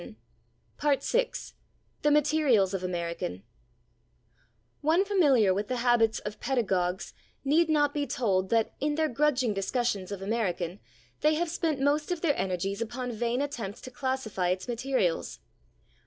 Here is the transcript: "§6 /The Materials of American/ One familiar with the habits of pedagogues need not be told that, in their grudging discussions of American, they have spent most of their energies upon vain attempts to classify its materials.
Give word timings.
"§6 1.03 1.53
/The 2.01 2.11
Materials 2.11 2.73
of 2.73 2.83
American/ 2.83 3.43
One 4.81 5.05
familiar 5.05 5.53
with 5.53 5.67
the 5.67 5.77
habits 5.85 6.17
of 6.21 6.39
pedagogues 6.39 7.13
need 7.43 7.69
not 7.69 7.93
be 7.93 8.07
told 8.07 8.49
that, 8.49 8.73
in 8.79 8.95
their 8.95 9.07
grudging 9.09 9.53
discussions 9.53 10.11
of 10.11 10.23
American, 10.23 10.79
they 11.19 11.35
have 11.35 11.49
spent 11.51 11.79
most 11.79 12.11
of 12.11 12.21
their 12.21 12.35
energies 12.35 12.81
upon 12.81 13.11
vain 13.11 13.41
attempts 13.43 13.79
to 13.81 13.91
classify 13.91 14.49
its 14.49 14.67
materials. 14.67 15.37